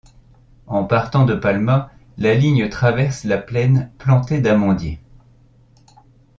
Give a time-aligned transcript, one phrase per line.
[0.65, 4.99] En partant de Palma, la ligne traverse la plaine plantée d'amandiers.